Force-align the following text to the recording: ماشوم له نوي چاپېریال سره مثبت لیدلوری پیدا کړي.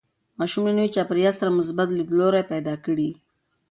ماشوم 0.39 0.63
له 0.67 0.73
نوي 0.77 0.89
چاپېریال 0.95 1.35
سره 1.39 1.55
مثبت 1.59 1.87
لیدلوری 1.95 2.43
پیدا 2.51 2.73
کړي. 2.85 3.09